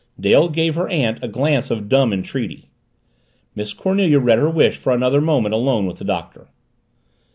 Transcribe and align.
Dale 0.19 0.49
gave 0.49 0.73
her 0.73 0.89
aunt 0.89 1.19
a 1.23 1.27
glance 1.27 1.69
of 1.69 1.87
dumb 1.87 2.11
entreaty. 2.11 2.69
Miss 3.53 3.71
Cornelia 3.71 4.17
read 4.19 4.39
her 4.39 4.49
wish 4.49 4.77
for 4.77 4.91
another 4.95 5.21
moment 5.21 5.53
alone 5.53 5.85
with 5.85 5.97
the 5.99 6.03
Doctor. 6.03 6.47